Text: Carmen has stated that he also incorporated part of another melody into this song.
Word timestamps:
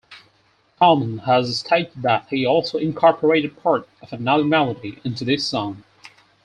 Carmen 0.79 1.19
has 1.27 1.59
stated 1.59 2.01
that 2.01 2.25
he 2.31 2.43
also 2.43 2.79
incorporated 2.79 3.61
part 3.61 3.87
of 4.01 4.11
another 4.11 4.43
melody 4.43 4.99
into 5.03 5.23
this 5.23 5.45
song. 5.45 5.83